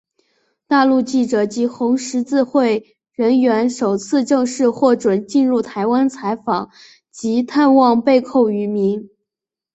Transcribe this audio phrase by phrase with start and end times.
[0.65, 6.71] 大陆记者及红十字会人员首次正式获准进入台湾采访
[7.11, 9.11] 及探望被扣渔民。